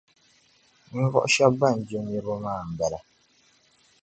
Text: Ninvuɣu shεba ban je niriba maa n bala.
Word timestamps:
Ninvuɣu 0.91 1.27
shεba 1.33 1.57
ban 1.59 1.77
je 1.87 1.97
niriba 2.01 2.35
maa 2.43 2.61
n 2.69 2.71
bala. 2.77 2.99